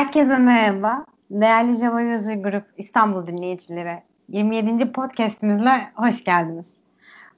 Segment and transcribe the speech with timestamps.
[0.00, 1.04] Herkese merhaba.
[1.30, 4.02] Değerli Java User Group İstanbul dinleyicileri.
[4.28, 4.92] 27.
[4.92, 6.74] podcastimizle hoş geldiniz.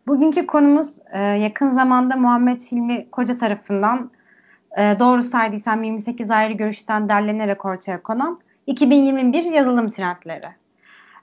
[0.07, 4.11] Bugünkü konumuz e, yakın zamanda Muhammed Hilmi Koca tarafından
[4.79, 10.49] e, doğru saydıysam 28 ayrı görüşten derlenerek ortaya konan 2021 yazılım trendleri.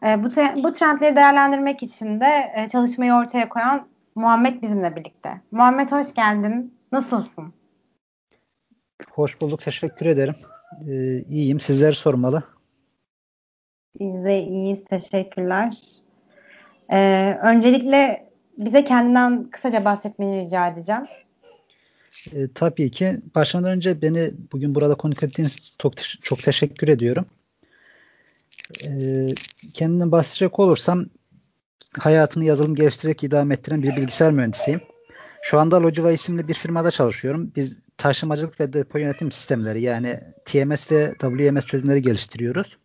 [0.04, 0.30] E, bu,
[0.64, 5.42] bu trendleri değerlendirmek için de çalışmayı ortaya koyan Muhammed bizimle birlikte.
[5.52, 6.74] Muhammed hoş geldin.
[6.92, 7.54] Nasılsın?
[9.12, 9.62] Hoş bulduk.
[9.62, 10.36] Teşekkür ederim.
[10.88, 11.60] Ee, iyiyim.
[11.60, 12.44] Sizler sormalı.
[14.00, 14.84] Biz de iyiyiz.
[14.86, 15.78] Teşekkürler.
[16.92, 21.06] Ee, öncelikle bize kendinden kısaca bahsetmeni rica edeceğim.
[22.36, 23.20] E, tabii ki.
[23.36, 27.26] Başlamadan önce beni bugün burada konuk ettiğiniz çok, çok teşekkür ediyorum.
[28.86, 28.90] E,
[29.74, 31.06] kendimden bahsedecek olursam
[32.00, 34.82] hayatını yazılım geliştirerek idame ettiren bir bilgisayar mühendisiyim.
[35.42, 37.52] Şu anda Logiva isimli bir firmada çalışıyorum.
[37.56, 42.78] Biz taşımacılık ve depo yönetim sistemleri yani TMS ve WMS çözümleri geliştiriyoruz.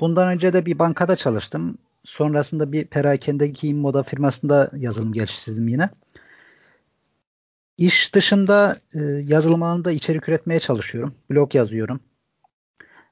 [0.00, 1.78] Bundan önce de bir bankada çalıştım.
[2.04, 5.90] Sonrasında bir perakendeki moda firmasında yazılım geliştirdim yine.
[7.78, 11.14] İş dışında e, yazılım alanında içerik üretmeye çalışıyorum.
[11.30, 12.00] Blog yazıyorum.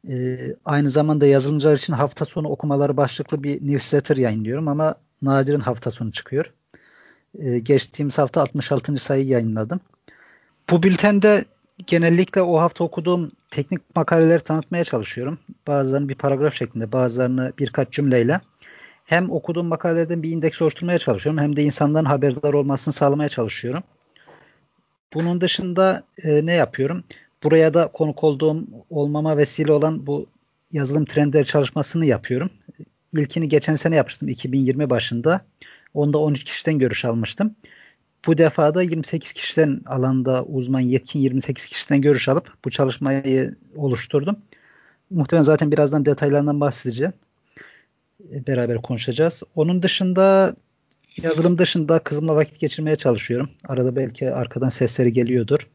[0.08, 5.90] E, aynı zamanda yazılımcılar için hafta sonu okumaları başlıklı bir newsletter yayınlıyorum ama nadiren hafta
[5.90, 6.52] sonu çıkıyor.
[7.38, 8.96] E, geçtiğimiz hafta 66.
[8.96, 9.80] sayı yayınladım.
[10.70, 11.44] Bu bültende
[11.86, 15.38] genellikle o hafta okuduğum teknik makaleleri tanıtmaya çalışıyorum.
[15.66, 18.40] Bazılarını bir paragraf şeklinde, bazılarını birkaç cümleyle.
[19.04, 23.82] Hem okuduğum makalelerden bir indeks oluşturmaya çalışıyorum hem de insanların haberdar olmasını sağlamaya çalışıyorum.
[25.14, 27.04] Bunun dışında e, ne yapıyorum?
[27.42, 30.26] Buraya da konuk olduğum olmama vesile olan bu
[30.72, 32.50] yazılım trendleri çalışmasını yapıyorum.
[33.12, 35.40] İlkini geçen sene yapmıştım 2020 başında.
[35.94, 37.54] Onda 13 kişiden görüş almıştım.
[38.26, 44.36] Bu defa da 28 kişiden alanda uzman yetkin 28 kişiden görüş alıp bu çalışmayı oluşturdum.
[45.10, 47.12] Muhtemelen zaten birazdan detaylarından bahsedeceğim.
[48.32, 49.42] E, beraber konuşacağız.
[49.54, 50.54] Onun dışında
[51.22, 53.50] yazılım dışında kızımla vakit geçirmeye çalışıyorum.
[53.68, 55.68] Arada belki arkadan sesleri geliyordur.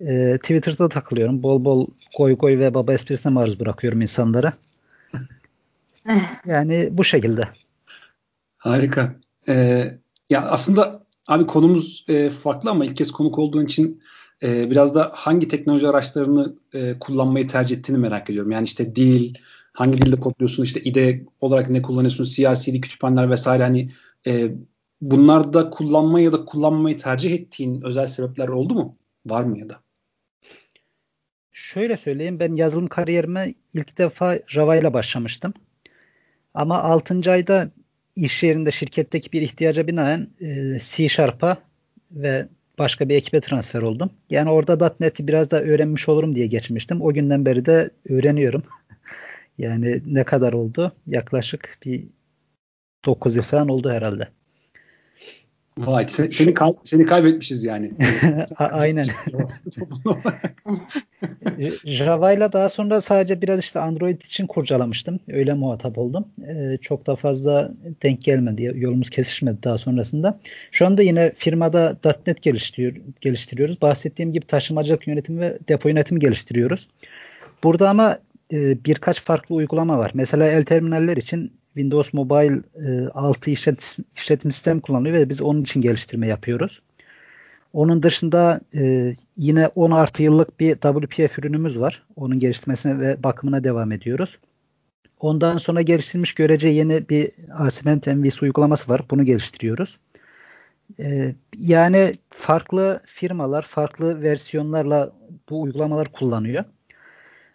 [0.00, 1.42] Ee, Twitter'da takılıyorum.
[1.42, 1.86] Bol bol
[2.16, 4.52] goy goy ve baba esprisine maruz bırakıyorum insanlara.
[6.46, 7.48] Yani bu şekilde.
[8.56, 9.14] Harika.
[9.48, 9.84] Ee,
[10.30, 14.02] ya aslında abi konumuz e, farklı ama ilk kez konuk olduğun için
[14.42, 18.50] e, biraz da hangi teknoloji araçlarını e, kullanmayı tercih ettiğini merak ediyorum.
[18.50, 19.34] Yani işte dil,
[19.72, 23.90] hangi dilde kodluyorsun, işte IDE olarak ne kullanıyorsun, siyasi kütüphaneler vesaire hani
[24.26, 24.52] e,
[25.00, 28.96] bunlarda kullanma ya da kullanmayı tercih ettiğin özel sebepler oldu mu?
[29.26, 29.80] Var mı ya da?
[31.52, 35.54] Şöyle söyleyeyim ben yazılım kariyerime ilk defa Java ile başlamıştım.
[36.54, 37.30] Ama 6.
[37.30, 37.70] ayda
[38.16, 41.56] iş yerinde şirketteki bir ihtiyaca binaen e, C Sharp'a
[42.10, 44.10] ve başka bir ekibe transfer oldum.
[44.30, 47.02] Yani orada .NET'i biraz da öğrenmiş olurum diye geçmiştim.
[47.02, 48.62] O günden beri de öğreniyorum.
[49.58, 50.92] yani ne kadar oldu?
[51.06, 52.04] Yaklaşık bir
[53.04, 54.28] 9 yıl falan oldu herhalde.
[55.78, 57.92] Vay seni, kay, seni kaybetmişiz yani.
[58.58, 59.06] Aynen.
[61.84, 65.20] Java ile daha sonra sadece biraz işte Android için kurcalamıştım.
[65.28, 66.24] Öyle muhatap oldum.
[66.48, 67.72] Ee, çok da fazla
[68.02, 68.72] denk gelmedi.
[68.74, 70.38] Yolumuz kesişmedi daha sonrasında.
[70.72, 71.96] Şu anda yine firmada
[72.26, 73.82] .NET geliştiriyor, geliştiriyoruz.
[73.82, 76.88] Bahsettiğim gibi taşımacılık yönetimi ve depo yönetimi geliştiriyoruz.
[77.64, 78.18] Burada ama
[78.52, 80.10] e, birkaç farklı uygulama var.
[80.14, 85.62] Mesela el terminaller için Windows Mobile e, 6 işlet, işletim sistem kullanılıyor ve biz onun
[85.62, 86.82] için geliştirme yapıyoruz.
[87.72, 92.02] Onun dışında e, yine 10 artı yıllık bir WPF ürünümüz var.
[92.16, 94.38] Onun geliştirmesine ve bakımına devam ediyoruz.
[95.20, 99.00] Ondan sonra geliştirilmiş görece yeni bir Asiment MVC uygulaması var.
[99.10, 99.98] Bunu geliştiriyoruz.
[101.00, 105.12] E, yani farklı firmalar, farklı versiyonlarla
[105.50, 106.64] bu uygulamalar kullanıyor.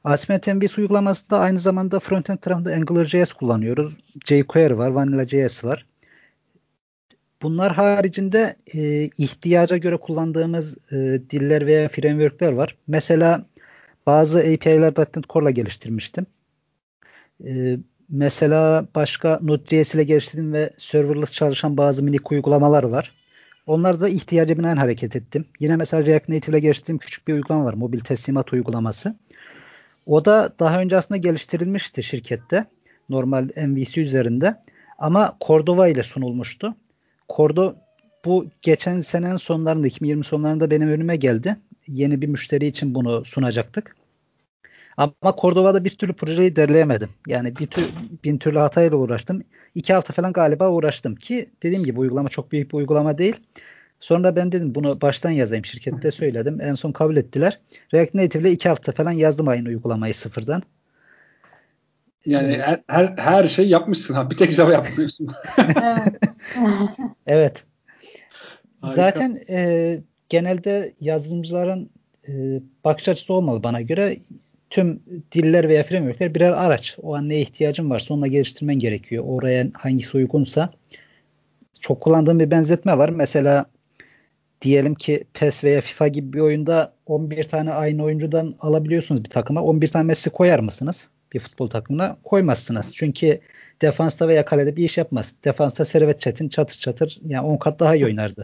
[0.04, 3.98] Asmet MVC uygulamasında aynı zamanda frontend tarafında AngularJS kullanıyoruz.
[4.26, 5.86] jQuery var, VanillaJS var.
[7.42, 10.96] Bunlar haricinde e, ihtiyaca göre kullandığımız e,
[11.30, 12.78] diller veya frameworkler var.
[12.88, 13.46] Mesela
[14.06, 16.26] bazı API'ler .NET Core'la geliştirmiştim.
[17.46, 17.78] E,
[18.10, 23.14] mesela başka Node.js ile geliştirdim ve serverless çalışan bazı minik uygulamalar var.
[23.66, 25.46] Onlar da ihtiyaca binaen hareket ettim.
[25.60, 27.74] Yine mesela React Native ile geliştirdiğim küçük bir uygulama var.
[27.74, 29.16] Mobil teslimat uygulaması.
[30.08, 32.66] O da daha önce aslında geliştirilmişti şirkette.
[33.10, 34.56] Normal MVC üzerinde.
[34.98, 36.76] Ama Cordova ile sunulmuştu.
[37.36, 37.76] Cordo
[38.26, 41.58] bu geçen senenin sonlarında 2020 sonlarında benim önüme geldi.
[41.88, 43.96] Yeni bir müşteri için bunu sunacaktık.
[44.98, 47.10] Ama Cordova'da bir türlü projeyi derleyemedim.
[47.28, 47.86] Yani bir tür,
[48.24, 49.44] bin türlü hatayla uğraştım.
[49.76, 53.36] İki hafta falan galiba uğraştım ki dediğim gibi uygulama çok büyük bir uygulama değil.
[54.00, 56.62] Sonra ben dedim bunu baştan yazayım şirkette söyledim.
[56.62, 57.60] En son kabul ettiler.
[57.94, 60.64] React Native ile iki hafta falan yazdım aynı uygulamayı sıfırdan.
[62.26, 64.32] Yani her, her, her şey yapmışsın ha.
[64.32, 65.28] Bir tek Java yapmıyorsun.
[67.28, 67.64] evet.
[68.84, 69.98] Zaten e,
[70.30, 71.90] genelde yazılımcıların
[72.28, 74.18] e, bakış açısı olmalı bana göre.
[74.70, 75.00] Tüm
[75.32, 76.98] diller veya frameworkler birer araç.
[77.02, 79.24] O an neye ihtiyacın varsa onunla geliştirmen gerekiyor.
[79.28, 80.70] Oraya hangisi uygunsa.
[81.80, 83.10] Çok kullandığım bir benzetme var.
[83.10, 83.66] Mesela
[84.68, 89.64] diyelim ki PES veya FIFA gibi bir oyunda 11 tane aynı oyuncudan alabiliyorsunuz bir takıma.
[89.64, 91.08] 11 tane Messi koyar mısınız?
[91.34, 92.96] Bir futbol takımına koymazsınız.
[92.96, 93.40] Çünkü
[93.82, 95.34] defansta veya kalede bir iş yapmaz.
[95.46, 98.44] Defansta Servet Çetin çatır çatır yani 10 kat daha iyi oynardı.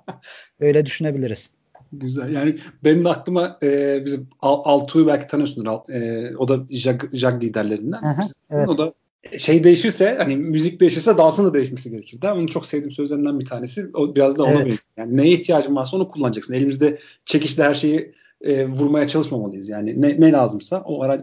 [0.60, 1.50] Öyle düşünebiliriz.
[1.92, 2.32] Güzel.
[2.32, 5.92] Yani benim de aklıma e, bizim Altuğ'u belki tanıyorsundur.
[5.92, 8.02] E, o da Jag, Jag liderlerinden.
[8.02, 8.68] Aha, evet.
[8.68, 8.94] O da
[9.38, 12.22] şey değişirse hani müzik değişirse dansın da değişmesi gerekir.
[12.22, 13.86] Değil Onun çok sevdiğim sözlerinden bir tanesi.
[13.94, 14.78] O biraz da ona evet.
[14.96, 16.54] Yani neye ihtiyacın varsa onu kullanacaksın.
[16.54, 19.68] Elimizde çekişle her şeyi e, vurmaya çalışmamalıyız.
[19.68, 21.20] Yani ne, ne lazımsa o araç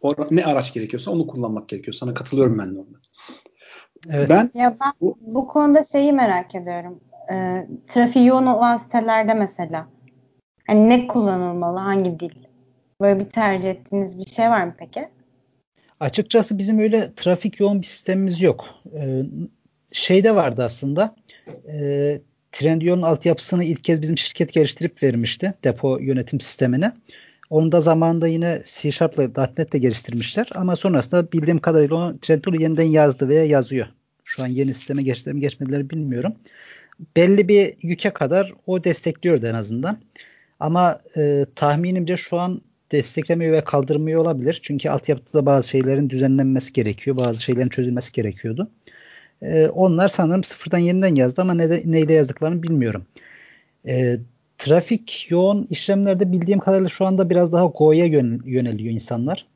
[0.00, 1.94] o, ne araç gerekiyorsa onu kullanmak gerekiyor.
[1.94, 2.98] Sana katılıyorum ben de orada.
[4.10, 4.30] Evet.
[4.30, 7.00] Ben, ya ben bu, bu konuda şeyi merak ediyorum.
[7.32, 9.88] E, trafiği yoğun olan sitelerde mesela
[10.66, 12.34] hani ne kullanılmalı, hangi dil?
[13.00, 15.08] Böyle bir tercih ettiğiniz bir şey var mı peki?
[16.02, 18.66] Açıkçası bizim öyle trafik yoğun bir sistemimiz yok.
[18.96, 19.22] Ee,
[19.92, 21.16] şeyde vardı aslında.
[21.72, 22.20] E,
[22.52, 25.54] Trendyol'un altyapısını ilk kez bizim şirket geliştirip vermişti.
[25.64, 26.92] Depo yönetim sistemini.
[27.50, 30.48] Onu da zamanında yine C Sharp ile .NET ile geliştirmişler.
[30.54, 33.86] Ama sonrasında bildiğim kadarıyla onu Trendyol yeniden yazdı veya yazıyor.
[34.24, 36.34] Şu an yeni sisteme geçtiler mi geçmediler bilmiyorum.
[37.16, 39.98] Belli bir yüke kadar o destekliyordu en azından.
[40.60, 42.62] Ama e, tahminimce şu an
[42.92, 44.60] desteklemiyor ve kaldırmıyor olabilir.
[44.62, 47.18] Çünkü altyapıda bazı şeylerin düzenlenmesi gerekiyor.
[47.18, 48.70] Bazı şeylerin çözülmesi gerekiyordu.
[49.42, 53.04] Ee, onlar sanırım sıfırdan yeniden yazdı ama ne neyle yazdıklarını bilmiyorum.
[53.88, 54.16] Ee,
[54.58, 59.46] trafik yoğun işlemlerde bildiğim kadarıyla şu anda biraz daha Go'ya yöneliyor insanlar.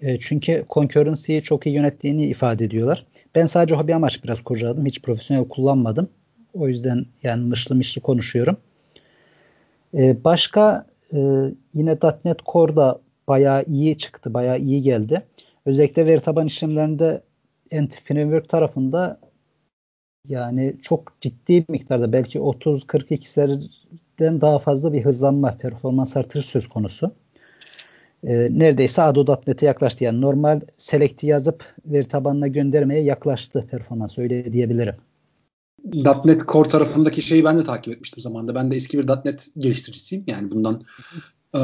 [0.00, 3.06] E, çünkü concurrency'yi çok iyi yönettiğini ifade ediyorlar.
[3.34, 4.86] Ben sadece hobi amaç biraz kurcaladım.
[4.86, 6.08] Hiç profesyonel kullanmadım.
[6.54, 8.56] O yüzden yani mışlı mışlı konuşuyorum.
[9.94, 11.18] E, başka e,
[11.74, 14.34] yine .NET Core'da bayağı iyi çıktı.
[14.34, 15.22] Bayağı iyi geldi.
[15.66, 17.20] Özellikle veri taban işlemlerinde
[17.70, 19.20] Entity Framework tarafında
[20.28, 27.14] yani çok ciddi miktarda belki 30-40 x'lerden daha fazla bir hızlanma, performans artışı söz konusu.
[28.24, 30.04] E, neredeyse ADO.NET'e yaklaştı.
[30.04, 34.94] Yani normal select'i yazıp veri tabanına göndermeye yaklaştı performans öyle diyebilirim.
[36.24, 38.54] .NET Core tarafındaki şeyi ben de takip etmiştim zamanında.
[38.54, 40.24] Ben de eski bir .NET geliştiricisiyim.
[40.26, 40.82] Yani bundan
[41.54, 41.60] e,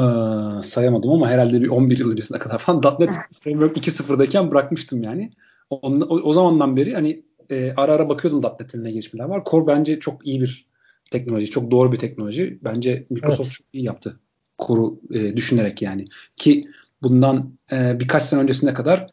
[0.63, 5.31] sayamadım ama herhalde bir 11 yıl öncesine kadar falan .NET Framework 2.0'dayken bırakmıştım yani.
[5.69, 9.43] O, o, o zamandan beri hani e, ara ara bakıyordum .NET'in ne gelişmeler var.
[9.45, 10.67] Core bence çok iyi bir
[11.11, 11.49] teknoloji.
[11.49, 12.59] Çok doğru bir teknoloji.
[12.63, 13.53] Bence Microsoft evet.
[13.53, 14.19] çok iyi yaptı.
[14.59, 16.05] Core'u e, düşünerek yani.
[16.35, 16.63] Ki
[17.01, 19.07] bundan e, birkaç sene öncesine kadar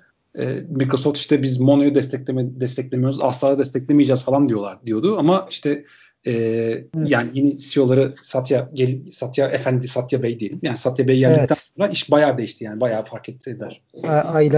[0.68, 5.84] Microsoft işte biz Mono'yu destekleme, desteklemiyoruz, asla desteklemeyeceğiz falan diyorlar diyordu ama işte
[6.24, 6.88] e, evet.
[7.04, 10.58] yani yeni CEO'ları Satya gel, Satya Efendi Satya Bey diyelim.
[10.62, 11.70] Yani Satya Bey geldikten evet.
[11.76, 13.82] sonra iş bayağı değişti yani bayağı fark ettiler.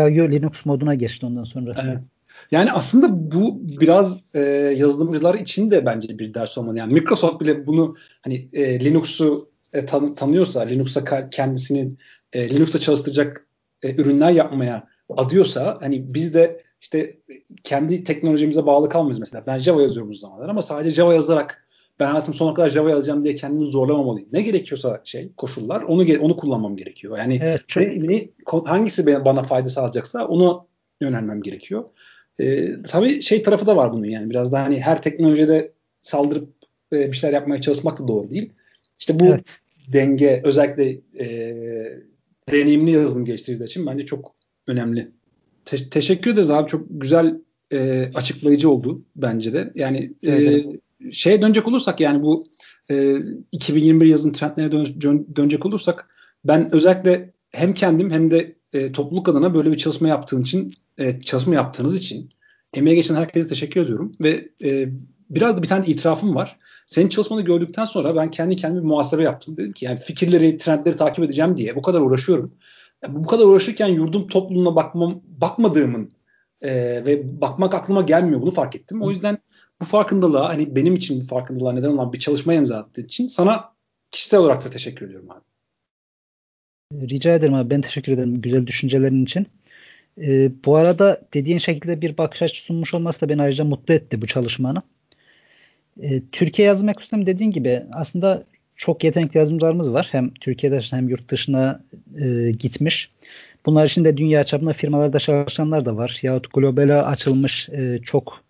[0.08, 1.74] You Linux moduna geçti ondan sonra.
[1.84, 1.98] Evet.
[2.50, 4.41] Yani aslında bu biraz e,
[4.76, 6.79] yazılımcılar için de bence bir ders olmalı.
[6.79, 11.93] Yani Microsoft bile bunu hani e, Linux'u e, tan- tanıyorsa, Linux'a kendisini
[12.32, 13.46] e, Linux'ta çalıştıracak
[13.82, 17.16] e, ürünler yapmaya adıyorsa hani biz de işte
[17.64, 19.44] kendi teknolojimize bağlı kalmıyoruz mesela.
[19.46, 21.66] Ben Java yazıyorum bu zamanlar ama sadece Java yazarak
[22.00, 24.28] ben hayatım sonuna kadar Java yazacağım diye kendimi zorlamamalıyım.
[24.32, 27.19] Ne gerekiyorsa şey koşullar onu onu kullanmam gerekiyor.
[27.19, 27.82] Yani evet, çok...
[27.82, 28.28] ne,
[28.64, 30.66] hangisi bana fayda sağlayacaksa onu
[31.00, 31.84] yönelmem gerekiyor.
[32.40, 36.48] Ee, tabii şey tarafı da var bunun yani biraz daha hani her teknolojide saldırıp
[36.92, 38.52] e, bir şeyler yapmaya çalışmak da doğru değil.
[38.98, 39.44] İşte bu evet.
[39.88, 41.56] denge özellikle e,
[42.52, 44.34] deneyimli yazılım geliştiriciler için bence çok
[44.72, 45.08] önemli.
[45.64, 46.69] Te- teşekkür ederiz abi.
[46.69, 47.41] Çok güzel
[47.72, 49.72] e, açıklayıcı oldu bence de.
[49.74, 50.64] Yani e,
[51.12, 52.46] şeye dönecek olursak yani bu
[52.91, 53.17] e,
[53.52, 59.29] 2021 yazın trendlerine dön- dön- dönecek olursak ben özellikle hem kendim hem de e, topluluk
[59.29, 62.31] adına böyle bir çalışma yaptığın için e, çalışma yaptığınız için
[62.74, 64.88] emeğe geçen herkese teşekkür ediyorum ve e,
[65.31, 66.58] biraz da bir tane itirafım var.
[66.86, 69.56] Senin çalışmanı gördükten sonra ben kendi kendime bir muhasebe yaptım.
[69.56, 72.55] Dedim ki yani fikirleri, trendleri takip edeceğim diye bu kadar uğraşıyorum
[73.08, 76.12] bu kadar uğraşırken yurdum toplumuna bakmam, bakmadığımın
[76.60, 76.72] e,
[77.06, 79.02] ve bakmak aklıma gelmiyor bunu fark ettim.
[79.02, 79.38] O yüzden
[79.80, 83.74] bu farkındalığa hani benim için bu farkındalığa neden olan bir çalışma imza attığı için sana
[84.10, 85.42] kişisel olarak da teşekkür ediyorum abi.
[87.10, 87.70] Rica ederim abi.
[87.70, 89.46] Ben teşekkür ederim güzel düşüncelerin için.
[90.18, 94.22] Ee, bu arada dediğin şekilde bir bakış açısı sunmuş olması da beni ayrıca mutlu etti
[94.22, 94.82] bu çalışmanı.
[96.00, 98.44] E, Türkiye yazılım ekosistemi dediğin gibi aslında
[98.82, 100.08] çok yetenekli yazılımcılarımız var.
[100.10, 101.81] Hem Türkiye'de hem yurt dışına
[102.24, 103.10] e, gitmiş.
[103.67, 106.19] Bunlar içinde dünya çapında firmalarda çalışanlar da var.
[106.22, 108.44] Yahut globale açılmış e, çok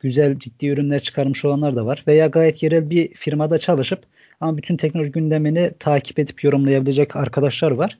[0.00, 2.04] güzel ciddi ürünler çıkarmış olanlar da var.
[2.06, 4.02] Veya gayet yerel bir firmada çalışıp
[4.40, 7.98] ama bütün teknoloji gündemini takip edip yorumlayabilecek arkadaşlar var.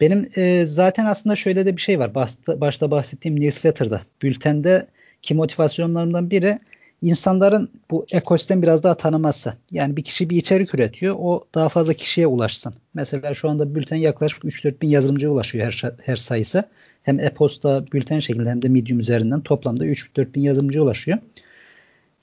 [0.00, 2.14] Benim e, zaten aslında şöyle de bir şey var.
[2.14, 4.86] Başta, başta bahsettiğim newsletter'da, bültende
[5.22, 6.58] ki motivasyonlarımdan biri
[7.02, 9.54] insanların bu ekosistem biraz daha tanıması.
[9.70, 11.16] Yani bir kişi bir içerik üretiyor.
[11.18, 12.74] O daha fazla kişiye ulaşsın.
[12.94, 16.64] Mesela şu anda bülten yaklaşık 3-4 bin yazılımcıya ulaşıyor her, her sayısı.
[17.02, 21.18] Hem e-posta bülten şeklinde hem de Medium üzerinden toplamda 3-4 bin yazılımcıya ulaşıyor.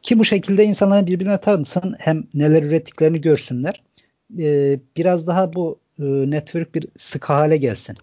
[0.01, 3.83] Ki bu şekilde insanların birbirine tanısın hem neler ürettiklerini görsünler.
[4.39, 7.97] Ee, biraz daha bu e, network bir sıkı hale gelsin.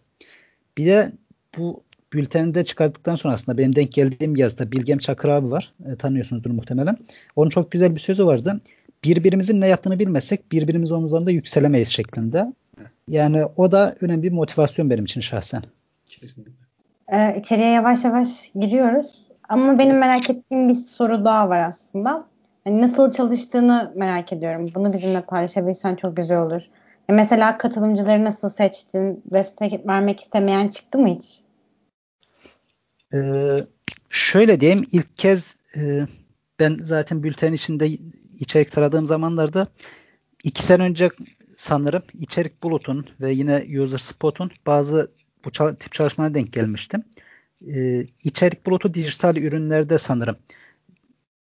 [0.79, 1.13] Bir de
[1.59, 1.83] bu
[2.13, 5.73] bültende çıkarttıktan sonra aslında benim denk geldiğim yazda Bilgem Çakır abi var.
[5.93, 6.97] E, tanıyorsunuzdur muhtemelen.
[7.37, 8.61] Onun çok güzel bir sözü vardı.
[9.05, 12.53] Birbirimizin ne yaptığını bilmesek birbirimiz omuzlarında yükselemeyiz şeklinde.
[13.09, 15.63] Yani o da önemli bir motivasyon benim için şahsen.
[16.07, 16.53] Kesinlikle.
[17.13, 19.27] Ee, içeriye yavaş yavaş giriyoruz.
[19.49, 22.27] Ama benim merak ettiğim bir soru daha var aslında.
[22.65, 24.67] Hani nasıl çalıştığını merak ediyorum.
[24.75, 26.63] Bunu bizimle paylaşabilirsen çok güzel olur.
[27.09, 29.23] E mesela katılımcıları nasıl seçtin?
[29.33, 31.41] Destek vermek istemeyen çıktı mı hiç?
[33.15, 33.67] Ee,
[34.11, 36.07] şöyle diyeyim ilk kez e,
[36.59, 37.89] ben zaten bülten içinde
[38.39, 39.67] içerik taradığım zamanlarda
[40.45, 41.11] iki sene önce
[41.57, 45.11] sanırım içerik bulutun ve yine user spot'un bazı
[45.45, 47.05] bu tip çalışmalara denk gelmiştim.
[47.67, 50.37] Ee, içerik bulutu dijital ürünlerde sanırım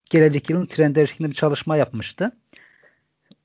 [0.09, 2.31] gelecek yılın trendleri şeklinde bir çalışma yapmıştı.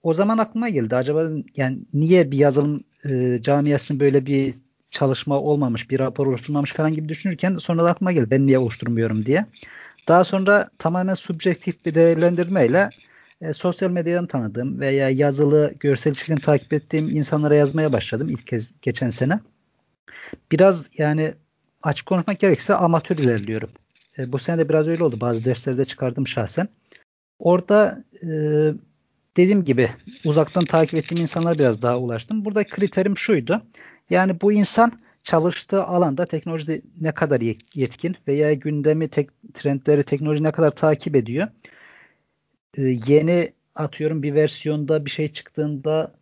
[0.03, 0.97] O zaman aklıma geldi.
[0.97, 4.55] Acaba yani niye bir yazılım e, camiasının böyle bir
[4.95, 9.27] çalışma olmamış, bir rapor oluşturmamış falan gibi düşünürken sonra da aklıma geldi ben niye oluşturmuyorum
[9.27, 9.47] diye.
[10.09, 12.91] Daha sonra tamamen subjektif bir değerlendirmeyle
[13.41, 18.71] e, sosyal medyadan tanıdığım veya yazılı görsel içeriğini takip ettiğim insanlara yazmaya başladım ilk kez
[18.83, 19.41] geçen sene.
[20.53, 21.35] Biraz yani
[21.83, 23.71] açık konuşmak gerekirse amatör ilerliyorum.
[24.19, 25.21] E, bu sene de biraz öyle oldu.
[25.21, 26.69] Bazı derslerde çıkardım şahsen.
[27.39, 28.29] Orada e,
[29.37, 29.91] dediğim gibi
[30.25, 32.45] uzaktan takip ettiğim insanlara biraz daha ulaştım.
[32.45, 33.63] Burada kriterim şuydu.
[34.11, 34.93] Yani bu insan
[35.23, 37.41] çalıştığı alanda teknolojide ne kadar
[37.75, 41.49] yetkin veya gündemi, tek, trendleri, teknoloji ne kadar takip ediyor.
[42.79, 46.15] Ee, yeni atıyorum bir versiyonda bir şey çıktığında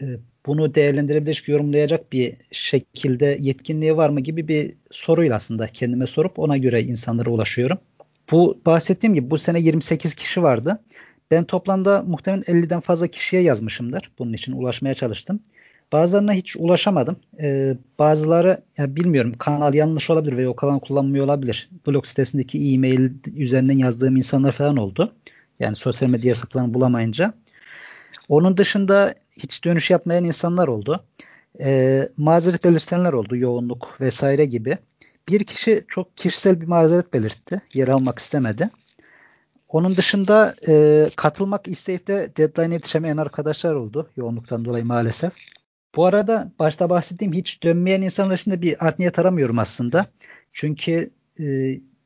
[0.00, 0.04] e,
[0.46, 6.56] bunu değerlendirebilecek, yorumlayacak bir şekilde yetkinliği var mı gibi bir soruyla aslında kendime sorup ona
[6.56, 7.78] göre insanlara ulaşıyorum.
[8.30, 10.84] Bu bahsettiğim gibi bu sene 28 kişi vardı.
[11.30, 14.10] Ben toplamda muhtemelen 50'den fazla kişiye yazmışımdır.
[14.18, 15.40] Bunun için ulaşmaya çalıştım.
[15.92, 17.16] Bazılarına hiç ulaşamadım.
[17.42, 21.70] Ee, bazıları ya bilmiyorum kanal yanlış olabilir veya o kanal kullanmıyor olabilir.
[21.86, 25.12] Blog sitesindeki e-mail üzerinden yazdığım insanlar falan oldu.
[25.60, 27.32] Yani sosyal medya hesaplarını bulamayınca.
[28.28, 31.04] Onun dışında hiç dönüş yapmayan insanlar oldu.
[31.60, 33.36] Ee, mazeret belirtenler oldu.
[33.36, 34.78] Yoğunluk vesaire gibi.
[35.28, 37.62] Bir kişi çok kişisel bir mazeret belirtti.
[37.74, 38.70] Yer almak istemedi.
[39.68, 45.32] Onun dışında e, katılmak isteyip de deadline yetişemeyen arkadaşlar oldu yoğunluktan dolayı maalesef.
[45.96, 50.06] Bu arada başta bahsettiğim hiç dönmeyen insanlar için bir art niyet aramıyorum aslında.
[50.52, 51.10] Çünkü
[51.40, 51.44] e,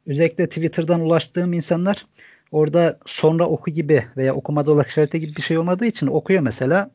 [0.06, 2.06] özellikle Twitter'dan ulaştığım insanlar
[2.52, 6.90] orada sonra oku gibi veya okumada olarak işareti gibi bir şey olmadığı için okuyor mesela.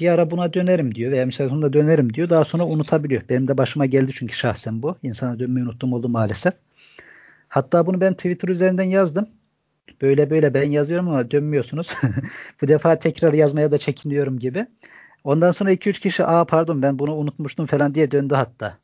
[0.00, 2.30] Bir ara buna dönerim diyor veya müsait dönerim diyor.
[2.30, 3.22] Daha sonra unutabiliyor.
[3.28, 4.96] Benim de başıma geldi çünkü şahsen bu.
[5.02, 6.54] İnsana dönmeyi unuttum oldu maalesef.
[7.48, 9.28] Hatta bunu ben Twitter üzerinden yazdım
[10.02, 11.94] böyle böyle ben yazıyorum ama dönmüyorsunuz.
[12.62, 14.66] Bu defa tekrar yazmaya da çekiniyorum gibi.
[15.24, 18.78] Ondan sonra 2-3 kişi aa pardon ben bunu unutmuştum falan diye döndü hatta.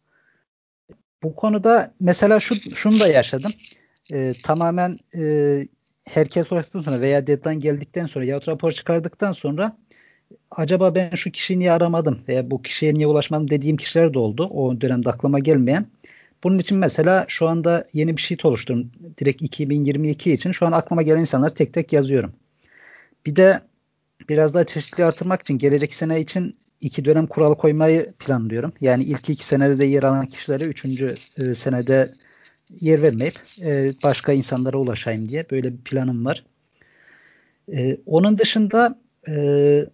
[1.23, 3.53] Bu konuda mesela şu, şunu da yaşadım.
[4.13, 5.23] Ee, tamamen e,
[6.05, 9.77] herkes ulaştıktan sonra veya deadline geldikten sonra ya rapor çıkardıktan sonra
[10.51, 14.47] acaba ben şu kişiyi niye aramadım veya bu kişiye niye ulaşmadım dediğim kişiler de oldu.
[14.47, 15.87] O dönemde aklıma gelmeyen.
[16.45, 18.91] Bunun için mesela şu anda yeni bir sheet oluşturdum.
[19.19, 20.53] Direkt 2022 için.
[20.53, 22.33] Şu an aklıma gelen insanları tek tek yazıyorum.
[23.27, 23.61] Bir de
[24.29, 28.73] biraz daha çeşitli artırmak için gelecek sene için iki dönem kural koymayı planlıyorum.
[28.81, 32.11] Yani ilk iki senede de yer alan kişilere üçüncü e, senede
[32.81, 36.45] yer vermeyip e, başka insanlara ulaşayım diye böyle bir planım var.
[37.73, 39.35] E, onun dışında e,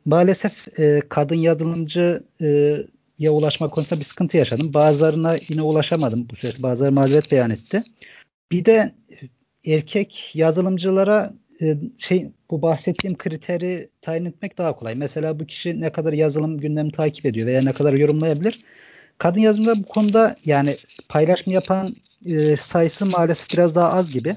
[0.05, 4.75] maalesef e, kadın yazılımcı e, ulaşma konusunda bir sıkıntı yaşadım.
[4.75, 6.63] Bazılarına yine ulaşamadım bu süreçte.
[6.63, 7.83] Bazıları mazeret beyan etti.
[8.53, 8.95] Bir de
[9.67, 11.35] erkek yazılımcılara
[11.99, 14.95] şey bu bahsettiğim kriteri tayin etmek daha kolay.
[14.95, 18.59] Mesela bu kişi ne kadar yazılım gündemi takip ediyor veya ne kadar yorumlayabilir.
[19.19, 20.75] Kadın yazılımda bu konuda yani
[21.09, 24.37] paylaşım yapan e, sayısı maalesef biraz daha az gibi.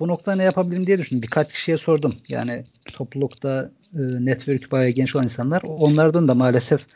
[0.00, 1.22] bu noktada ne yapabilirim diye düşündüm.
[1.22, 2.14] Birkaç kişiye sordum.
[2.28, 5.62] Yani toplulukta e, network bayağı genç olan insanlar.
[5.62, 6.86] Onlardan da maalesef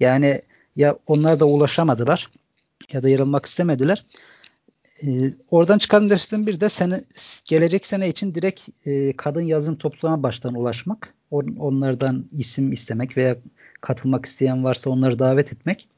[0.00, 0.40] yani
[0.76, 2.30] ya onlar da ulaşamadılar
[2.92, 4.04] ya da yer almak istemediler.
[5.02, 7.00] E, oradan çıkan derslerin bir de sene,
[7.44, 11.14] gelecek sene için direkt e, kadın yazılım topluluğuna baştan ulaşmak.
[11.30, 13.36] On, onlardan isim istemek veya
[13.80, 15.88] katılmak isteyen varsa onları davet etmek.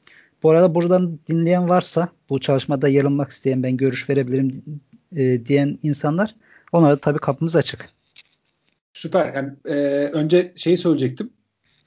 [0.43, 4.63] Bu arada buradan dinleyen varsa bu çalışmada yer almak isteyen ben görüş verebilirim
[5.15, 6.35] e, diyen insanlar
[6.71, 7.89] onlara tabii kapımız açık.
[8.93, 9.33] Süper.
[9.33, 9.73] Yani, e,
[10.13, 11.29] önce şeyi söyleyecektim.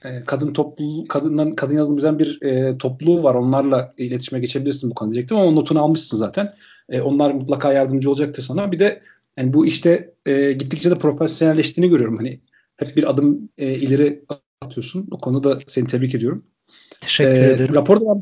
[0.05, 3.35] E, kadın topluluğu, kadından kadın yazılımcıların bir e, topluluğu var.
[3.35, 6.53] Onlarla iletişime geçebilirsin bu konuda diyecektim ama notunu almışsın zaten.
[6.91, 8.71] E, onlar mutlaka yardımcı olacaktır sana.
[8.71, 9.01] Bir de
[9.37, 12.17] yani bu işte e, gittikçe de profesyonelleştiğini görüyorum.
[12.17, 12.39] Hani
[12.77, 14.23] hep bir adım e, ileri
[14.61, 15.07] atıyorsun.
[15.11, 16.43] O konuda seni tebrik ediyorum.
[17.01, 17.75] Teşekkür e, ederim.
[17.75, 18.21] Raporda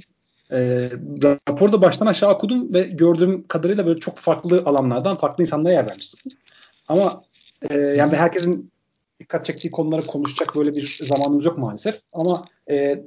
[0.51, 0.89] e,
[1.23, 6.31] raporda baştan aşağı okudum ve gördüğüm kadarıyla böyle çok farklı alanlardan farklı insanlara yer vermişsin.
[6.87, 7.23] Ama
[7.69, 8.71] e, yani herkesin
[9.19, 12.01] dikkat çektiği konuları konuşacak böyle bir zamanımız yok maalesef.
[12.13, 13.03] Ama e,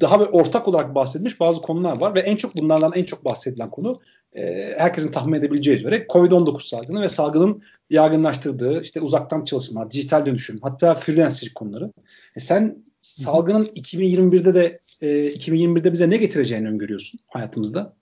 [0.00, 3.70] daha bir ortak olarak bahsedilmiş bazı konular var ve en çok bunlardan en çok bahsedilen
[3.70, 3.98] konu
[4.34, 10.58] e, herkesin tahmin edebileceği üzere Covid-19 salgını ve salgının yaygınlaştırdığı işte uzaktan çalışma, dijital dönüşüm,
[10.62, 11.92] hatta freelancer konuları.
[12.36, 17.96] E, sen salgının 2021'de de e, 2021'de bize ne getireceğini öngörüyorsun hayatımızda?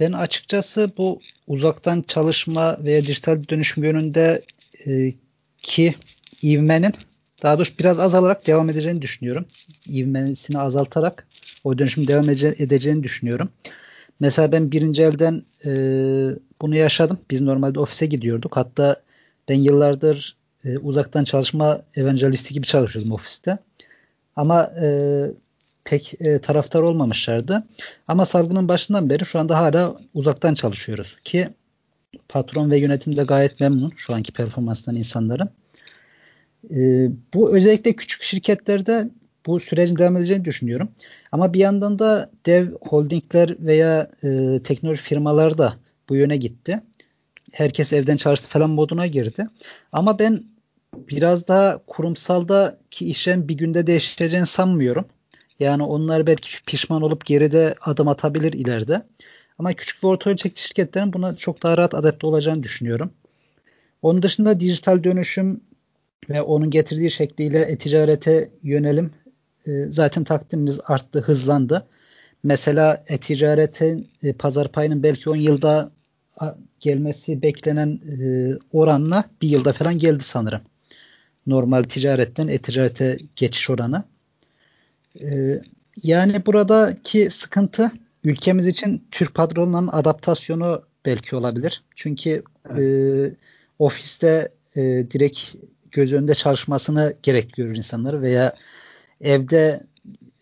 [0.00, 4.42] Ben açıkçası bu uzaktan çalışma veya dijital dönüşüm yönünde
[4.86, 5.12] e,
[5.58, 5.94] ki
[6.42, 6.92] ivmenin
[7.42, 9.46] daha doğrusu biraz azalarak devam edeceğini düşünüyorum.
[9.88, 11.26] İvmesini azaltarak
[11.64, 13.48] o dönüşüm devam edeceğini düşünüyorum.
[14.20, 15.70] Mesela ben birinci elden e,
[16.62, 17.18] bunu yaşadım.
[17.30, 18.56] Biz normalde ofise gidiyorduk.
[18.56, 18.96] Hatta
[19.48, 23.58] ben yıllardır e, uzaktan çalışma evangelisti gibi çalışıyordum ofiste.
[24.36, 24.86] Ama e,
[25.84, 27.66] pek e, taraftar olmamışlardı.
[28.08, 31.48] Ama salgının başından beri şu anda hala uzaktan çalışıyoruz ki
[32.28, 35.50] patron ve yönetim de gayet memnun şu anki performanstan insanların.
[36.70, 39.08] E, bu özellikle küçük şirketlerde
[39.48, 40.88] bu sürecin devam edeceğini düşünüyorum.
[41.32, 45.74] Ama bir yandan da dev holdingler veya e, teknoloji firmaları da
[46.08, 46.82] bu yöne gitti.
[47.52, 49.46] Herkes evden çalıştı falan moduna girdi.
[49.92, 50.44] Ama ben
[50.94, 55.04] biraz daha kurumsalda ki işlerin bir günde değişeceğini sanmıyorum.
[55.58, 59.02] Yani onlar belki pişman olup geride adım atabilir ileride.
[59.58, 63.10] Ama küçük ve orta ölçekli şirketlerin buna çok daha rahat adapte olacağını düşünüyorum.
[64.02, 65.60] Onun dışında dijital dönüşüm
[66.30, 69.10] ve onun getirdiği şekliyle e-ticarete yönelim
[69.88, 71.86] zaten takdimimiz arttı, hızlandı.
[72.42, 75.90] Mesela e-ticaretin e, pazar payının belki 10 yılda
[76.80, 80.60] gelmesi beklenen e, oranla bir yılda falan geldi sanırım.
[81.46, 84.04] Normal ticaretten e-ticarete geçiş oranı.
[85.20, 85.60] E,
[86.02, 87.92] yani buradaki sıkıntı
[88.24, 91.82] ülkemiz için Türk patronlarının adaptasyonu belki olabilir.
[91.94, 92.78] Çünkü evet.
[92.78, 93.36] e,
[93.78, 95.54] ofiste e, direkt
[95.90, 98.52] göz önünde çalışmasını gerek görür insanları veya
[99.20, 99.80] evde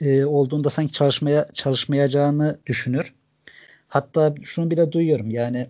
[0.01, 3.15] e, olduğunda sanki çalışmaya çalışmayacağını düşünür.
[3.89, 5.69] Hatta şunu bile duyuyorum yani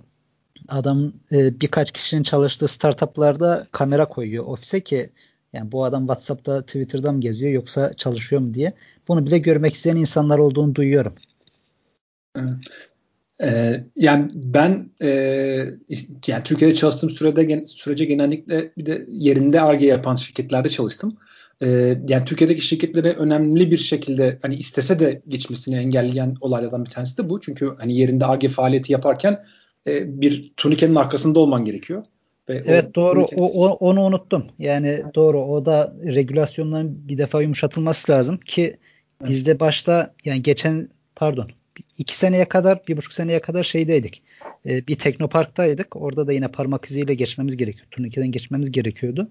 [0.68, 5.10] adam e, birkaç kişinin çalıştığı startuplarda kamera koyuyor ofise ki
[5.52, 8.72] yani bu adam WhatsApp'ta Twitter'da mı geziyor yoksa çalışıyor mu diye.
[9.08, 11.14] Bunu bile görmek isteyen insanlar olduğunu duyuyorum.
[13.42, 15.08] Ee, yani ben e,
[16.26, 21.16] yani Türkiye'de çalıştığım sürede sürece genellikle bir de yerinde ARGE yapan şirketlerde çalıştım.
[21.62, 27.18] Ee, yani Türkiye'deki şirketlere önemli bir şekilde hani istese de geçmesini engelleyen olaylardan bir tanesi
[27.18, 27.40] de bu.
[27.40, 29.44] Çünkü hani yerinde ARGE faaliyeti yaparken
[29.86, 32.04] e, bir turnikenin arkasında olman gerekiyor.
[32.48, 33.42] Ve evet o, doğru turnike...
[33.42, 34.46] o, onu unuttum.
[34.58, 38.76] Yani doğru o da regülasyonların bir defa yumuşatılması lazım ki
[39.24, 41.50] bizde başta yani geçen pardon
[41.98, 44.22] iki seneye kadar bir buçuk seneye kadar şeydeydik.
[44.66, 45.96] E, bir teknoparktaydık.
[45.96, 47.86] Orada da yine parmak iziyle geçmemiz gerekiyor.
[47.90, 49.30] Turnikeden geçmemiz gerekiyordu.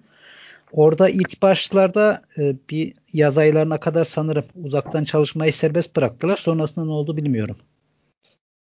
[0.72, 6.38] Orada ilk başlarda e, bir yaz aylarına kadar sanırım uzaktan çalışmayı serbest bıraktılar.
[6.38, 7.58] Sonrasında ne oldu bilmiyorum.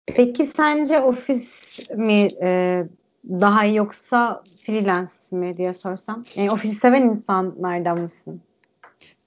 [0.07, 2.83] Peki sence ofis mi e,
[3.25, 6.25] daha iyi yoksa freelance mi diye sorsam?
[6.37, 8.41] Yani ofisi seven insanlardan mısın?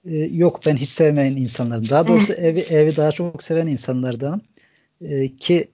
[0.04, 1.90] Ee, yok ben hiç sevmeyen insanlarım.
[1.90, 4.40] Daha doğrusu evi evi daha çok seven insanlardanım.
[5.00, 5.68] Ee, ki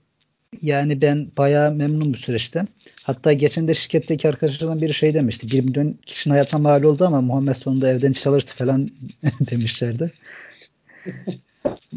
[0.61, 2.67] yani ben bayağı memnun bu süreçten.
[3.03, 5.57] Hatta geçen de şirketteki arkadaşlardan biri şey demişti.
[5.57, 8.89] 1 milyon kişinin hayatına mal oldu ama Muhammed sonunda evden çalıştı falan
[9.51, 10.13] demişlerdi.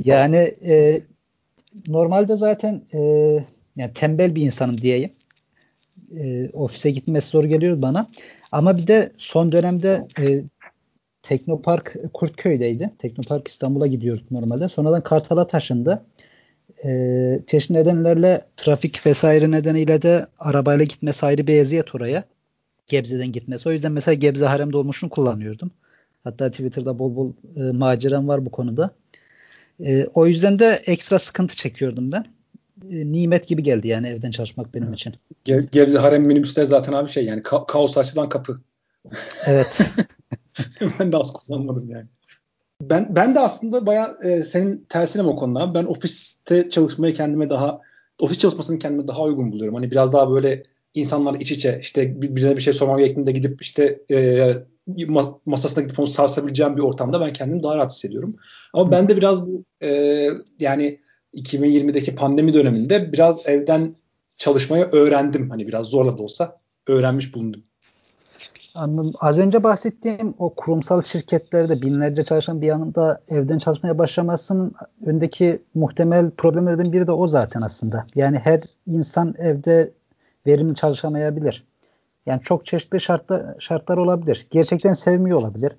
[0.05, 1.01] yani e,
[1.88, 3.01] normalde zaten e,
[3.77, 5.11] yani tembel bir insanım diyeyim.
[6.21, 8.07] E, ofise gitmesi zor geliyor bana.
[8.53, 10.42] Ama bir de son dönemde e,
[11.23, 12.90] Teknopark Kurtköy'deydi.
[12.99, 14.68] Teknopark İstanbul'a gidiyorduk normalde.
[14.68, 16.05] Sonradan Kartal'a taşındı.
[16.85, 22.24] Ee, çeşitli nedenlerle trafik vesaire nedeniyle de arabayla gitmesi ayrı bir eziyet oraya.
[22.87, 23.68] Gebze'den gitmesi.
[23.68, 25.70] O yüzden mesela Gebze harem dolmuşunu kullanıyordum.
[26.24, 28.90] Hatta Twitter'da bol bol e, maceram var bu konuda.
[29.85, 32.24] E, o yüzden de ekstra sıkıntı çekiyordum ben.
[32.90, 35.14] E, nimet gibi geldi yani evden çalışmak benim için.
[35.44, 38.61] Ge Gebze harem minibüsler zaten abi şey yani ka- kaos açılan kapı.
[39.46, 39.78] Evet.
[41.00, 42.07] ben de az kullanmadım yani.
[42.81, 45.75] Ben ben de aslında baya e, senin tersine o konuda.
[45.75, 47.81] Ben ofiste çalışmayı kendime daha
[48.19, 49.75] ofis çalışmasını kendime daha uygun buluyorum.
[49.75, 50.62] Hani biraz daha böyle
[50.95, 54.53] insanlar iç içe işte birine bir şey sormam gerektiğinde gidip işte e,
[55.47, 58.37] masasına gidip onu sarsabileceğim bir ortamda ben kendimi daha rahat hissediyorum.
[58.73, 60.29] Ama ben de biraz bu e,
[60.61, 61.01] yani
[61.35, 63.97] 2020'deki pandemi döneminde biraz evden
[64.37, 65.51] çalışmayı öğrendim.
[65.51, 67.62] Hani biraz zorla da olsa öğrenmiş bulundum.
[69.21, 74.73] Az önce bahsettiğim o kurumsal şirketlerde binlerce çalışan bir anda evden çalışmaya başlamasının
[75.07, 78.07] öndeki muhtemel problemlerden biri de o zaten aslında.
[78.14, 79.91] Yani her insan evde
[80.47, 81.67] verimli çalışamayabilir.
[82.27, 84.47] Yani çok çeşitli şartlar, şartlar olabilir.
[84.51, 85.73] Gerçekten sevmiyor olabilir.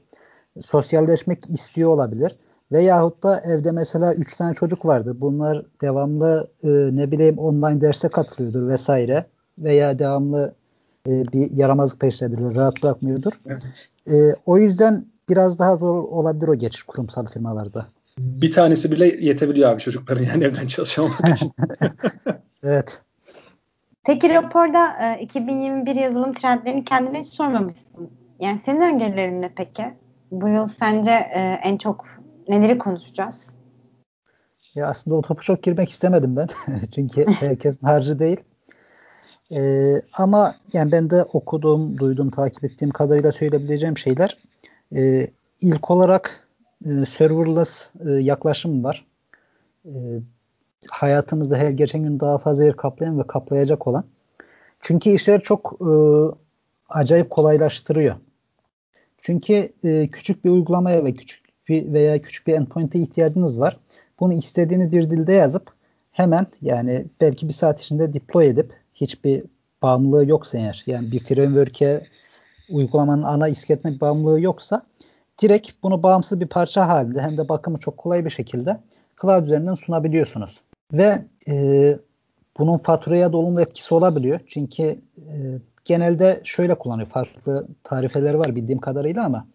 [0.62, 2.36] Sosyalleşmek istiyor olabilir.
[2.72, 5.18] Veyahut da evde mesela 3 tane çocuk vardır.
[5.22, 9.26] Bunlar devamlı e, ne bileyim online derse katılıyordur vesaire.
[9.58, 10.54] Veya devamlı
[11.08, 12.56] e, bir yaramazlık peşindedir.
[12.56, 13.32] Rahat bırakmıyordur.
[13.46, 13.90] Evet.
[14.08, 14.14] E,
[14.46, 17.88] o yüzden biraz daha zor olabilir o geçiş kurumsal firmalarda.
[18.20, 21.52] Bir tanesi bile yetebiliyor abi çocukların yani evden çalışamamak için.
[22.64, 23.02] evet.
[24.06, 28.10] Peki raporda e, 2021 yazılım trendlerini kendine hiç sormamışsın.
[28.40, 29.94] Yani senin öngörülerin ne peki?
[30.32, 32.06] Bu yıl sence e, en çok
[32.48, 33.56] neleri konuşacağız?
[34.76, 36.48] Ya aslında o topu çok girmek istemedim ben.
[36.96, 38.38] Çünkü herkesin harcı değil.
[39.52, 44.38] Ee, ama yani ben de okuduğum, duyduğum, takip ettiğim kadarıyla söyleyebileceğim şeyler
[44.96, 45.28] e,
[45.62, 46.48] ilk olarak
[46.86, 49.06] e, serverless e, yaklaşım var.
[49.86, 49.94] E,
[50.90, 54.04] hayatımızda her geçen gün daha fazla yer kaplayan ve kaplayacak olan.
[54.80, 55.92] Çünkü işler çok e,
[56.90, 58.16] acayip kolaylaştırıyor.
[59.22, 63.80] Çünkü e, küçük bir uygulamaya ve küçük bir veya küçük bir endpoint'e ihtiyacınız var.
[64.20, 65.72] Bunu istediğiniz bir dilde yazıp
[66.12, 69.44] hemen yani belki bir saat içinde deploy edip hiçbir
[69.82, 72.08] bağımlılığı yoksa eğer yani bir framework'e
[72.70, 74.82] uygulamanın ana iskeletine bir bağımlılığı yoksa
[75.42, 78.78] direkt bunu bağımsız bir parça halinde hem de bakımı çok kolay bir şekilde
[79.22, 80.62] cloud üzerinden sunabiliyorsunuz.
[80.94, 81.98] Ve e,
[82.58, 84.40] bunun faturaya da olumlu etkisi olabiliyor.
[84.48, 84.84] Çünkü
[85.18, 85.36] e,
[85.86, 87.08] genelde şöyle kullanıyor.
[87.08, 89.48] Farklı tarifeleri var bildiğim kadarıyla ama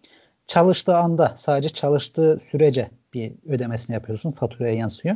[0.47, 4.31] çalıştığı anda sadece çalıştığı sürece bir ödemesini yapıyorsun.
[4.31, 5.15] Faturaya yansıyor.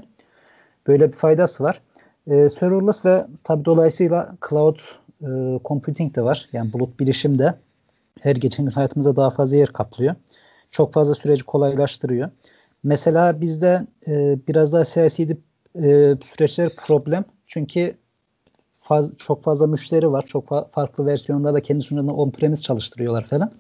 [0.88, 1.82] Böyle bir faydası var.
[2.30, 4.80] E, serverless ve tabi dolayısıyla cloud
[5.22, 6.50] e, computing de var.
[6.54, 7.56] Yani bulut bilişim de
[8.22, 10.16] her geçen gün hayatımıza daha fazla yer kaplıyor.
[10.72, 12.30] Çok fazla süreci kolaylaştırıyor.
[12.84, 15.32] Mesela bizde e, biraz daha CI/CD
[15.76, 17.26] e, süreçleri problem.
[17.48, 17.96] Çünkü
[18.80, 20.26] faz, çok fazla müşteri var.
[20.28, 23.52] Çok fa- farklı versiyonlarda kendi sunucularını on-premise çalıştırıyorlar falan.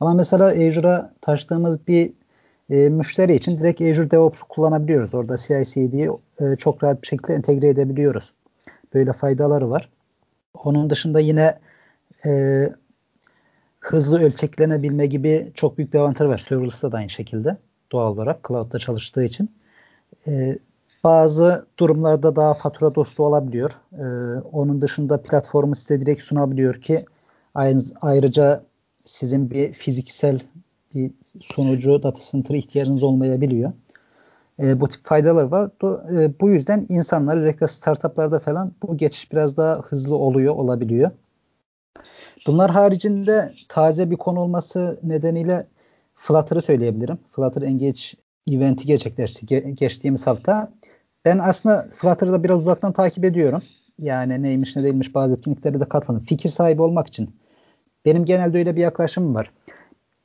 [0.00, 2.12] Ama mesela Azure'a taşıdığımız bir
[2.70, 5.14] e, müşteri için direkt Azure DevOps'u kullanabiliyoruz.
[5.14, 8.32] Orada CI/CD'yi e, çok rahat bir şekilde entegre edebiliyoruz.
[8.94, 9.88] Böyle faydaları var.
[10.54, 11.58] Onun dışında yine
[12.26, 12.62] e,
[13.80, 16.38] hızlı ölçeklenebilme gibi çok büyük bir avantajı var.
[16.38, 17.56] Serverless'ta da aynı şekilde
[17.92, 19.50] doğal olarak cloud'da çalıştığı için.
[20.26, 20.58] E,
[21.04, 23.70] bazı durumlarda daha fatura dostu olabiliyor.
[23.92, 24.04] E,
[24.52, 27.04] onun dışında platformu size direkt sunabiliyor ki
[28.00, 28.64] ayrıca
[29.04, 30.40] sizin bir fiziksel
[30.96, 33.72] bir sunucu data center ihtiyacınız olmayabiliyor.
[34.62, 35.70] E, bu tip faydalar var.
[35.82, 41.10] Do, e, bu yüzden insanlar özellikle startuplarda falan bu geçiş biraz daha hızlı oluyor, olabiliyor.
[42.46, 45.66] Bunlar haricinde taze bir konu olması nedeniyle
[46.14, 47.18] Flutter'ı söyleyebilirim.
[47.32, 48.00] Flutter Engage
[48.50, 50.72] eventi gerçekleşti ge- geçtiğimiz hafta.
[51.24, 53.62] Ben aslında Flutter'da biraz uzaktan takip ediyorum.
[53.98, 56.24] Yani neymiş ne değilmiş bazı etkinliklere de katıldım.
[56.24, 57.30] Fikir sahibi olmak için.
[58.04, 59.50] Benim genelde öyle bir yaklaşımım var.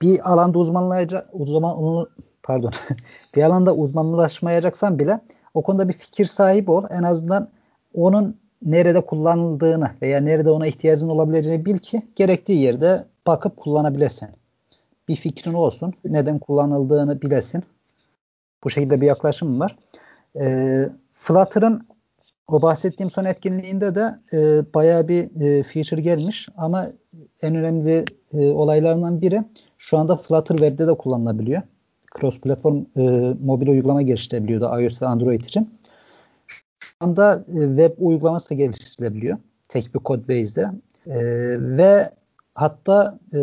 [0.01, 2.07] Bir alanda uzmanlayacak uzman
[2.43, 2.71] pardon
[3.35, 5.19] bir alanda uzmanlaşmayacaksan bile
[5.53, 6.83] o konuda bir fikir sahibi ol.
[6.89, 7.49] En azından
[7.93, 14.29] onun nerede kullanıldığını veya nerede ona ihtiyacın olabileceğini bil ki gerektiği yerde bakıp kullanabilesin.
[15.07, 15.93] Bir fikrin olsun.
[16.05, 17.63] Neden kullanıldığını bilesin.
[18.63, 19.77] Bu şekilde bir yaklaşım var.
[20.41, 21.87] E, Flutter'ın
[22.47, 24.37] o bahsettiğim son etkinliğinde de e,
[24.73, 26.85] bayağı bir e, feature gelmiş ama
[27.41, 29.43] en önemli e, olaylarından biri
[29.81, 31.61] şu anda Flutter Web'de de kullanılabiliyor.
[32.19, 35.79] Cross platform e, mobil uygulama geliştirebiliyordu iOS ve Android için.
[36.79, 39.37] Şu anda e, web uygulaması da geliştirilebiliyor.
[39.67, 40.71] Tek bir code base'de.
[41.07, 41.19] E,
[41.77, 42.09] ve
[42.55, 43.39] hatta e,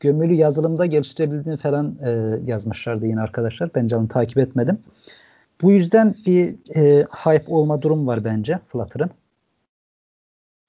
[0.00, 2.10] gömülü yazılımda geliştirebildiğini falan e,
[2.46, 3.70] yazmışlardı yine arkadaşlar.
[3.74, 4.78] Ben canını takip etmedim.
[5.62, 9.10] Bu yüzden bir e, hype olma durum var bence Flutter'ın.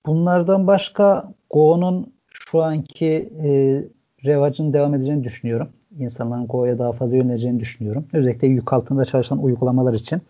[0.06, 3.84] Bunlardan başka Go'nun şu anki e,
[4.26, 5.70] revacın devam edeceğini düşünüyorum.
[6.00, 8.06] İnsanların Go'ya daha fazla yöneleceğini düşünüyorum.
[8.14, 10.22] Özellikle yük altında çalışan uygulamalar için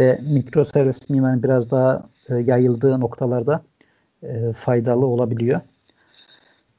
[0.00, 3.62] ve mikroservis mimarinin biraz daha e, yayıldığı noktalarda
[4.22, 5.60] e, faydalı olabiliyor.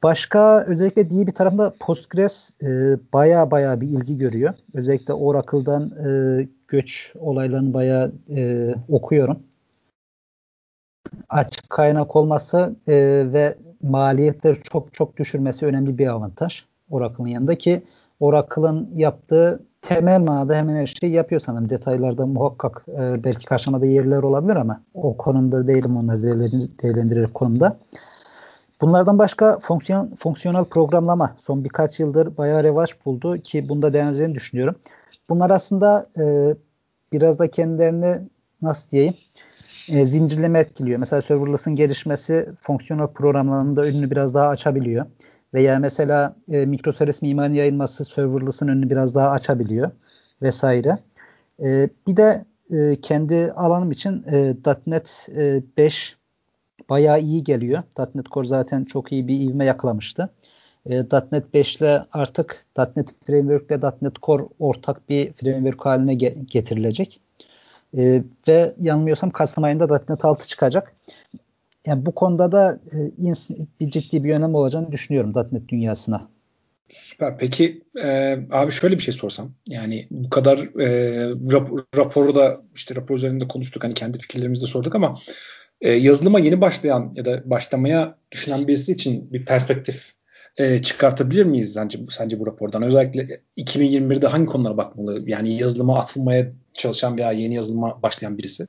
[0.02, 4.54] Başka özellikle diye bir tarafında Postgres e, baya baya bir ilgi görüyor.
[4.74, 9.42] Özellikle Oracle'dan e, göç olaylarını baya e, okuyorum.
[11.28, 12.94] Açık kaynak olması e,
[13.32, 17.82] ve maliyetleri çok çok düşürmesi önemli bir avantaj Oracle'ın yanında ki
[18.20, 21.70] Oracle'ın yaptığı temel manada hemen her şeyi yapıyor sanırım.
[21.70, 27.78] Detaylarda muhakkak e, belki karşımada yerler olabilir ama o konumda değilim onları değerlendirir konumda.
[28.80, 34.76] Bunlardan başka fonksiyon, fonksiyonel programlama son birkaç yıldır bayağı revaç buldu ki bunda devam düşünüyorum.
[35.28, 36.54] Bunlar aslında e,
[37.12, 38.28] biraz da kendilerini
[38.62, 39.14] nasıl diyeyim
[39.90, 40.98] e, zincirleme etkiliyor.
[40.98, 45.06] Mesela serverless'ın gelişmesi fonksiyonel programlarının da önünü biraz daha açabiliyor.
[45.54, 49.90] Veya mesela e, mikroservis mimarinin yayılması serverless'ın önünü biraz daha açabiliyor
[50.42, 50.98] vesaire.
[51.62, 56.16] E, bir de e, kendi alanım için e, .NET e, 5
[56.90, 57.82] bayağı iyi geliyor.
[58.14, 60.30] .NET Core zaten çok iyi bir ivme yakalamıştı.
[60.86, 60.96] E,
[61.32, 67.20] .NET 5 ile artık .NET Framework ile .NET Core ortak bir framework haline ge- getirilecek.
[67.96, 70.94] E, ve yanılmıyorsam Kasım ayında .NET 6 çıkacak.
[71.86, 73.10] Yani bu konuda da e,
[73.80, 76.28] bir ciddi bir önem olacağını düşünüyorum .NET dünyasına.
[76.88, 77.38] Süper.
[77.38, 79.52] Peki e, abi şöyle bir şey sorsam.
[79.68, 80.88] Yani bu kadar e,
[81.52, 83.84] rap, raporu da işte rapor üzerinde konuştuk.
[83.84, 85.18] Hani kendi fikirlerimizi de sorduk ama
[85.80, 90.12] e, yazılıma yeni başlayan ya da başlamaya düşünen birisi için bir perspektif
[90.60, 92.82] e, çıkartabilir miyiz sence, sence bu rapordan?
[92.82, 95.22] Özellikle 2021'de hangi konulara bakmalı?
[95.26, 98.66] Yani yazılıma atılmaya çalışan veya yeni yazılıma başlayan birisi.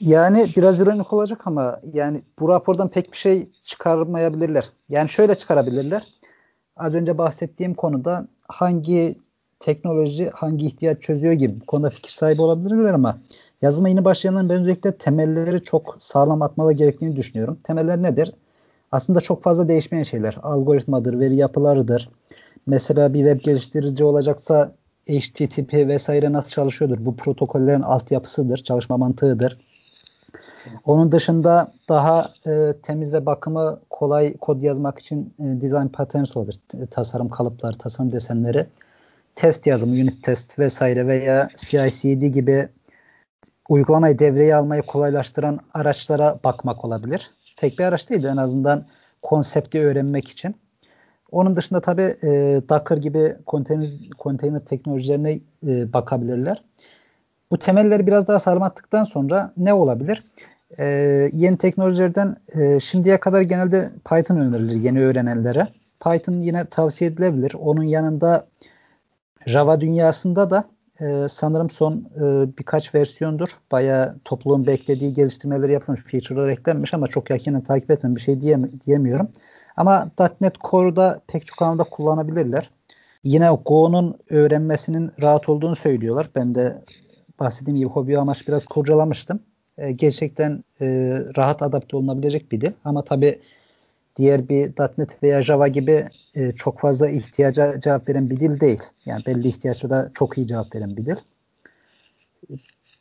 [0.00, 4.70] Yani biraz ironik olacak ama yani bu rapordan pek bir şey çıkarmayabilirler.
[4.88, 6.02] Yani şöyle çıkarabilirler.
[6.76, 9.16] Az önce bahsettiğim konuda hangi
[9.60, 13.18] teknoloji hangi ihtiyaç çözüyor gibi bu konuda fikir sahibi olabilirler ama
[13.62, 17.58] yazılıma yeni başlayanların ben özellikle temelleri çok sağlam atmalı gerektiğini düşünüyorum.
[17.64, 18.32] Temeller nedir?
[18.94, 20.38] Aslında çok fazla değişmeyen şeyler.
[20.42, 22.10] Algoritmadır, veri yapılarıdır.
[22.66, 24.72] Mesela bir web geliştirici olacaksa
[25.08, 26.96] HTTP vesaire nasıl çalışıyordur?
[27.00, 29.58] Bu protokollerin altyapısıdır, çalışma mantığıdır.
[30.84, 36.54] Onun dışında daha e, temiz ve bakımı kolay kod yazmak için e, design patterns olur.
[36.90, 38.66] Tasarım kalıpları, tasarım desenleri.
[39.36, 42.68] Test yazımı, unit test vesaire veya CI/CD gibi
[43.68, 47.30] uygulamayı devreye almayı kolaylaştıran araçlara bakmak olabilir.
[47.56, 48.86] Tek bir araç değil de en azından
[49.22, 50.56] konsepti öğrenmek için.
[51.30, 52.28] Onun dışında tabii e,
[52.68, 53.88] Docker gibi konteyner,
[54.18, 56.64] konteyner teknolojilerine e, bakabilirler.
[57.50, 60.24] Bu temelleri biraz daha sarmattıktan sonra ne olabilir?
[60.78, 60.84] E,
[61.32, 65.68] yeni teknolojilerden e, şimdiye kadar genelde Python önerilir yeni öğrenenlere.
[66.04, 67.54] Python yine tavsiye edilebilir.
[67.54, 68.46] Onun yanında
[69.46, 70.64] Java dünyasında da
[71.00, 72.22] e, sanırım son e,
[72.58, 73.48] birkaç versiyondur.
[73.72, 78.70] Bayağı topluluğun beklediği geliştirmeleri yapılmış, feature'lar eklenmiş ama çok yakinen takip etmem bir şey diyem
[78.86, 79.28] diyemiyorum.
[79.76, 82.70] Ama .NET Core'da pek çok alanda kullanabilirler.
[83.24, 86.30] Yine Go'nun öğrenmesinin rahat olduğunu söylüyorlar.
[86.34, 86.82] Ben de
[87.40, 89.40] bahsettiğim gibi hobi amaç biraz kurcalamıştım.
[89.78, 92.72] E, gerçekten e, rahat adapte olunabilecek bir dil.
[92.84, 93.40] Ama tabi
[94.16, 98.82] diğer bir .NET veya Java gibi e, çok fazla ihtiyaca cevap veren bir dil değil.
[99.06, 101.16] Yani belli ihtiyaçlara çok iyi cevap veren bir dil.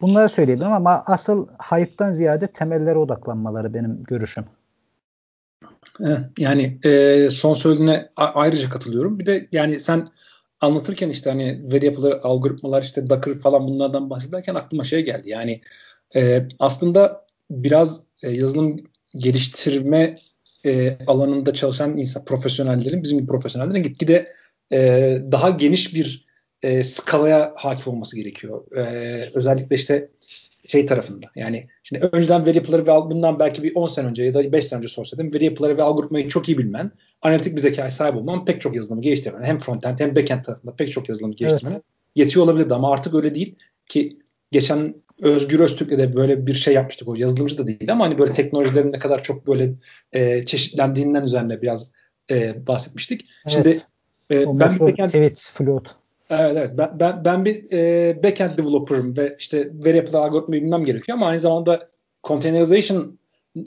[0.02, 4.45] Bunları söyleyebilirim ama asıl hype'tan ziyade temellere odaklanmaları benim görüşüm.
[6.38, 9.19] Yani e, son söylediğine ayrıca katılıyorum.
[9.19, 10.08] Bir de yani sen
[10.62, 15.30] anlatırken işte hani veri yapıları, algoritmalar işte Docker falan bunlardan bahsederken aklıma şey geldi.
[15.30, 15.62] Yani
[16.15, 18.84] e, aslında biraz e, yazılım
[19.15, 20.19] geliştirme
[20.65, 24.28] e, alanında çalışan insan, profesyonellerin, bizim profesyonellerin gitgide
[24.71, 26.26] e, daha geniş bir
[26.63, 28.78] e, skalaya hakim olması gerekiyor.
[28.78, 28.84] E,
[29.34, 30.08] özellikle işte
[30.67, 31.28] şey tarafında.
[31.36, 34.65] Yani şimdi önceden veri yapıları ve bundan belki bir 10 sene önce ya da 5
[34.65, 38.45] sene önce sorsaydım veri yapıları ve algoritmayı çok iyi bilmen, analitik bir zekaya sahip olman
[38.45, 41.84] pek çok yazılımı geliştirmen hem frontend hem backend tarafında pek çok yazılımı geliştirmen evet.
[42.15, 43.56] yetiyor olabilirdi ama artık öyle değil
[43.88, 44.10] ki
[44.52, 47.07] geçen Özgür Öztürk'le de böyle bir şey yapmıştık.
[47.07, 49.73] O yazılımcı da değil ama hani böyle teknolojilerin ne kadar çok böyle
[50.13, 51.91] e, çeşitlendiğinden üzerine biraz
[52.31, 53.29] e, bahsetmiştik.
[53.45, 53.53] Evet.
[53.53, 53.79] Şimdi
[54.31, 55.95] e, ben bir backend, evet, float.
[56.29, 56.71] Evet, evet.
[56.77, 61.27] Ben, ben, ben bir e, backend developer'ım ve işte veri yapılı algoritmayı bilmem gerekiyor ama
[61.27, 61.89] aynı zamanda
[62.23, 63.19] containerization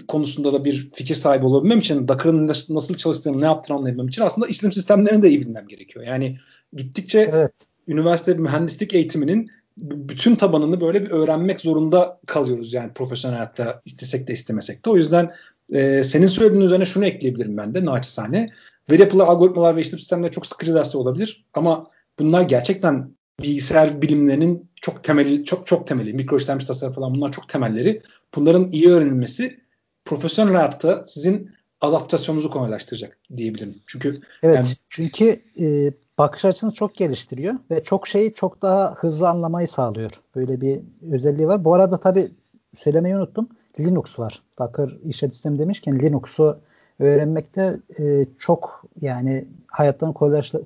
[0.09, 4.47] konusunda da bir fikir sahibi olabilmem için Docker'ın nasıl çalıştığını, ne yaptığını anlayabilmem için aslında
[4.47, 6.05] işlem sistemlerini de iyi bilmem gerekiyor.
[6.05, 6.37] Yani
[6.73, 7.51] gittikçe evet.
[7.89, 14.33] üniversite mühendislik eğitiminin bütün tabanını böyle bir öğrenmek zorunda kalıyoruz yani profesyonel hayatta istesek de
[14.33, 14.91] istemesek de.
[14.91, 15.29] O yüzden
[15.73, 18.49] e, senin söylediğin üzerine şunu ekleyebilirim ben de naçizane.
[18.91, 23.11] Veri yapıları, algoritmalar ve işlem sistemleri çok sıkıcı dersler olabilir ama bunlar gerçekten
[23.43, 28.01] bilgisayar bilimlerinin çok temeli, çok çok temeli, mikro işlemci tasarım falan bunlar çok temelleri.
[28.35, 29.61] Bunların iyi öğrenilmesi
[30.05, 33.75] profesyonel hayatta sizin adaptasyonunuzu kolaylaştıracak diyebilirim.
[33.87, 39.29] Çünkü evet yani, çünkü e, bakış açısını çok geliştiriyor ve çok şeyi çok daha hızlı
[39.29, 40.11] anlamayı sağlıyor.
[40.37, 40.81] Böyle bir
[41.13, 41.65] özelliği var.
[41.65, 42.29] Bu arada tabi
[42.75, 43.49] söylemeyi unuttum.
[43.81, 44.43] Linux var.
[44.59, 46.59] Docker işletim sistemi demişken Linux'u
[46.99, 50.13] öğrenmekte e, çok yani hayattan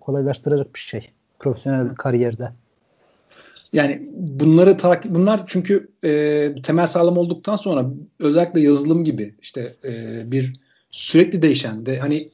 [0.00, 2.48] kolaylaştıracak bir şey profesyonel kariyerde.
[3.72, 7.86] Yani bunları takip bunlar çünkü e, temel sağlam olduktan sonra
[8.20, 10.60] özellikle yazılım gibi işte e, bir
[10.90, 12.26] sürekli değişen de hani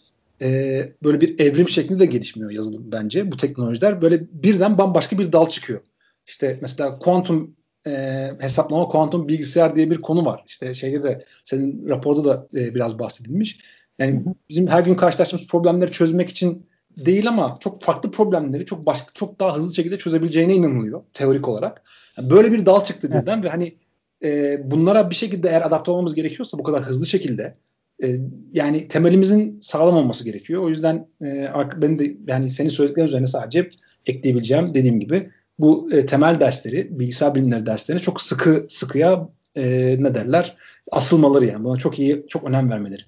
[0.43, 5.33] e, böyle bir evrim şeklinde de gelişmiyor yazılım bence bu teknolojiler böyle birden bambaşka bir
[5.33, 5.81] dal çıkıyor.
[6.27, 10.45] İşte mesela kuantum e, hesaplama kuantum bilgisayar diye bir konu var.
[10.47, 13.59] İşte şeyde de senin raporda da e, biraz bahsedilmiş.
[13.99, 19.07] Yani bizim her gün karşılaştığımız problemleri çözmek için değil ama çok farklı problemleri çok başka
[19.15, 21.83] çok daha hızlı şekilde çözebileceğine inanılıyor teorik olarak.
[22.19, 23.45] Yani böyle bir dal çıktı birden evet.
[23.45, 23.77] ve hani
[24.25, 27.55] e, bunlara bir şekilde eğer adapte olmamız gerekiyorsa bu kadar hızlı şekilde
[28.03, 28.17] e,
[28.53, 30.63] yani temelimizin sağlam olması gerekiyor.
[30.63, 33.71] O yüzden e, ben de yani senin söylediklerin üzerine sadece
[34.07, 35.23] ekleyebileceğim dediğim gibi
[35.59, 40.57] bu e, temel dersleri, bilgisayar bilimleri derslerine çok sıkı sıkıya e, ne derler
[40.93, 41.65] asılmaları yani.
[41.65, 43.03] Buna çok iyi, çok önem vermeleri.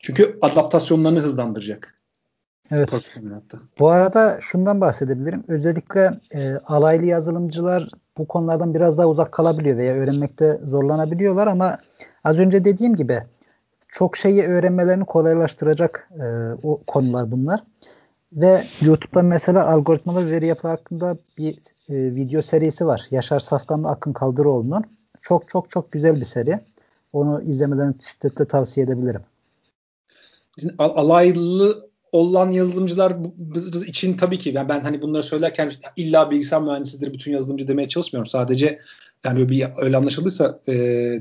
[0.00, 1.94] Çünkü adaptasyonlarını hızlandıracak.
[2.70, 2.88] Evet.
[3.78, 5.44] Bu arada şundan bahsedebilirim.
[5.48, 11.78] Özellikle e, alaylı yazılımcılar bu konulardan biraz daha uzak kalabiliyor veya öğrenmekte zorlanabiliyorlar ama
[12.24, 13.18] az önce dediğim gibi
[13.88, 16.26] çok şeyi öğrenmelerini kolaylaştıracak e,
[16.62, 17.60] o konular bunlar.
[18.32, 21.54] Ve YouTube'da mesela algoritmalar veri yapı hakkında bir
[21.88, 23.06] e, video serisi var.
[23.10, 24.84] Yaşar Safkan'la Akın Kaldıroğlu'nun.
[25.22, 26.60] Çok çok çok güzel bir seri.
[27.12, 29.20] Onu izlemelerini şiddetle tavsiye edebilirim.
[30.78, 33.16] Alaylı olan yazılımcılar
[33.86, 38.26] için tabii ki yani ben hani bunları söylerken illa bilgisayar mühendisidir bütün yazılımcı demeye çalışmıyorum.
[38.26, 38.80] Sadece
[39.24, 40.74] yani bir öyle anlaşıldıysa e,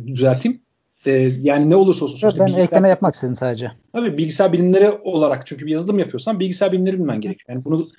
[0.07, 0.61] düzelteyim.
[1.05, 2.27] E, yani ne olursa olsun.
[2.27, 3.71] Yok, ben ekleme yapmak istedim sadece.
[3.93, 7.55] Tabii bilgisayar bilimleri olarak çünkü bir yazılım yapıyorsan bilgisayar bilimleri bilmen gerekiyor.
[7.55, 7.89] Yani bunu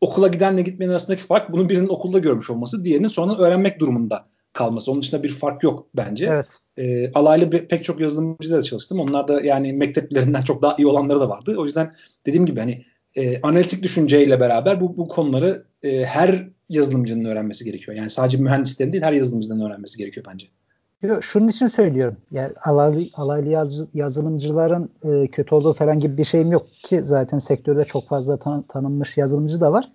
[0.00, 4.92] okula gidenle gitmeyen arasındaki fark bunun birinin okulda görmüş olması, diğerinin sonra öğrenmek durumunda kalması.
[4.92, 6.26] Onun dışında bir fark yok bence.
[6.26, 6.46] Evet.
[6.76, 9.00] E, alaylı pek çok yazılımcıda da çalıştım.
[9.00, 11.54] Onlar da yani mekteplerinden çok daha iyi olanları da vardı.
[11.58, 11.92] O yüzden
[12.26, 17.96] dediğim gibi hani e, analitik düşünceyle beraber bu, bu konuları e, her yazılımcının öğrenmesi gerekiyor.
[17.96, 20.46] Yani sadece mühendislerin değil her yazılımcının öğrenmesi gerekiyor bence.
[21.02, 22.16] Yok, şunun için söylüyorum.
[22.30, 27.84] Yani alaylı, alaylı yazılımcıların e, kötü olduğu falan gibi bir şeyim yok ki zaten sektörde
[27.84, 29.92] çok fazla tan- tanınmış yazılımcı da var.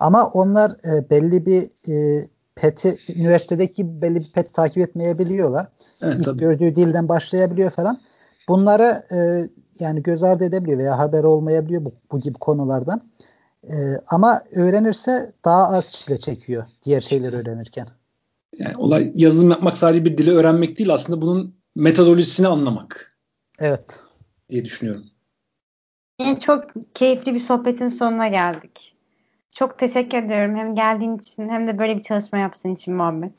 [0.00, 1.62] Ama onlar e, belli bir
[1.92, 5.68] e, PET'i üniversitedeki belli bir PET takip etmeyebiliyorlar.
[6.02, 6.38] Evet, İlk tabii.
[6.38, 8.00] gördüğü dilden başlayabiliyor falan.
[8.48, 9.48] Bunları e,
[9.80, 13.00] yani göz ardı edebiliyor veya haber olmayabiliyor bu, bu gibi konulardan.
[13.70, 13.74] E,
[14.06, 17.86] ama öğrenirse daha az çile çekiyor diğer şeyleri öğrenirken.
[18.58, 23.18] Yani olay yazılım yapmak sadece bir dili öğrenmek değil aslında bunun metodolojisini anlamak.
[23.58, 24.00] Evet.
[24.50, 25.04] Diye düşünüyorum.
[26.20, 26.64] Yani çok
[26.94, 28.96] keyifli bir sohbetin sonuna geldik.
[29.52, 33.32] Çok teşekkür ediyorum hem geldiğin için hem de böyle bir çalışma yaptığın için Muhammed.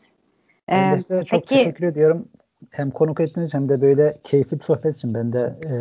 [0.67, 2.27] Ben de size çok peki, teşekkür ediyorum.
[2.71, 5.73] Hem konuk ettiğiniz hem de böyle keyifli bir sohbet için ben de e,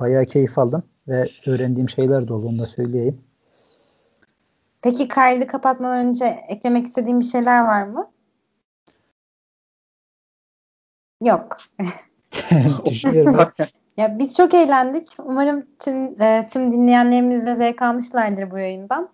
[0.00, 3.20] bayağı keyif aldım ve öğrendiğim şeyler de oldu onu da söyleyeyim.
[4.82, 8.11] Peki kaydı kapatmadan önce eklemek istediğim bir şeyler var mı?
[11.22, 11.56] Yok.
[12.90, 13.52] Düşünüyorum.
[13.96, 15.08] ya biz çok eğlendik.
[15.18, 19.08] Umarım tüm e, tüm dinleyenlerimiz de zevk almışlardır bu yayından.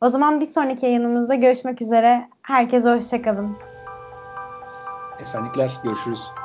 [0.00, 2.28] O zaman bir sonraki yayınımızda görüşmek üzere.
[2.42, 3.56] Herkese hoşçakalın.
[5.20, 5.80] Esenlikler.
[5.84, 6.41] Görüşürüz.